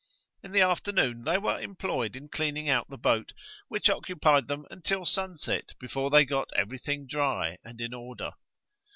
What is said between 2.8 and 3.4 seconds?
the boat,